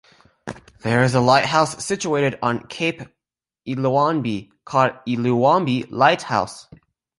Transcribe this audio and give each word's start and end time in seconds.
There 0.81 1.03
is 1.03 1.13
a 1.13 1.19
lighthouse 1.19 1.85
situated 1.85 2.39
on 2.41 2.65
Cape 2.65 3.03
Eluanbi, 3.67 4.49
called 4.65 4.93
Eluanbi 5.07 5.91
Lighthouse. 5.91 6.65